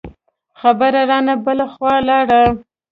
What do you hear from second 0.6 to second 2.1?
خبره رانه بله خوا